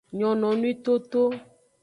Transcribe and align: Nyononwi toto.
Nyononwi 0.17 0.71
toto. 0.85 1.21